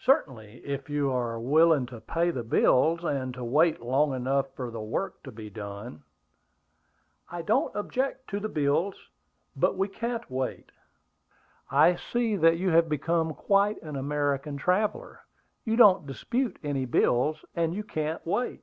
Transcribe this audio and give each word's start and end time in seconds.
"Certainly, 0.00 0.62
if 0.64 0.88
you 0.88 1.10
are 1.12 1.38
willing 1.38 1.84
to 1.88 2.00
pay 2.00 2.30
the 2.30 2.42
bills 2.42 3.04
and 3.04 3.34
to 3.34 3.44
wait 3.44 3.78
long 3.82 4.14
enough 4.14 4.46
for 4.56 4.70
the 4.70 4.80
work 4.80 5.22
to 5.24 5.30
be 5.30 5.50
done." 5.50 6.02
"I 7.30 7.42
don't 7.42 7.76
object 7.76 8.26
to 8.30 8.40
the 8.40 8.48
bills, 8.48 8.94
but 9.54 9.76
we 9.76 9.88
can't 9.88 10.30
wait." 10.30 10.70
"I 11.70 11.96
see 11.96 12.36
that 12.36 12.56
you 12.56 12.70
have 12.70 12.88
become 12.88 13.34
quite 13.34 13.82
an 13.82 13.96
American 13.96 14.56
traveller; 14.56 15.20
you 15.66 15.76
don't 15.76 16.06
dispute 16.06 16.56
any 16.64 16.86
bills, 16.86 17.44
and 17.54 17.74
you 17.74 17.84
can't 17.84 18.24
wait." 18.26 18.62